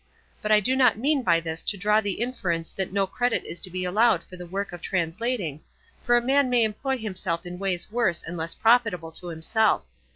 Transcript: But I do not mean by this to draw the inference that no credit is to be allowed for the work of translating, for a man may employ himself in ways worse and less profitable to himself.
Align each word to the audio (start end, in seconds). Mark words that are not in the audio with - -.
But 0.41 0.51
I 0.51 0.59
do 0.61 0.75
not 0.75 0.97
mean 0.97 1.21
by 1.21 1.39
this 1.39 1.61
to 1.61 1.77
draw 1.77 2.01
the 2.01 2.13
inference 2.13 2.71
that 2.71 2.91
no 2.91 3.05
credit 3.05 3.43
is 3.43 3.59
to 3.59 3.69
be 3.69 3.85
allowed 3.85 4.23
for 4.23 4.35
the 4.35 4.47
work 4.47 4.71
of 4.73 4.81
translating, 4.81 5.61
for 6.03 6.17
a 6.17 6.21
man 6.25 6.49
may 6.49 6.63
employ 6.63 6.97
himself 6.97 7.45
in 7.45 7.59
ways 7.59 7.91
worse 7.91 8.23
and 8.23 8.35
less 8.35 8.55
profitable 8.55 9.11
to 9.11 9.27
himself. 9.27 9.85